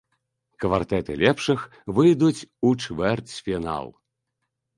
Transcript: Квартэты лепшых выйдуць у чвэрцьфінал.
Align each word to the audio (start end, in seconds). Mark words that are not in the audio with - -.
Квартэты 0.61 1.17
лепшых 1.23 1.61
выйдуць 1.99 2.47
у 2.71 2.73
чвэрцьфінал. 2.87 3.87